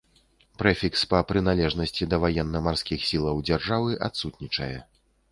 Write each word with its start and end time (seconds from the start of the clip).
Прэфікс 0.59 1.01
па 1.11 1.17
прыналежнасці 1.31 2.07
да 2.13 2.19
ваенна-марскіх 2.23 3.03
сілаў 3.09 3.43
дзяржавы 3.49 3.91
адсутнічае. 4.09 4.71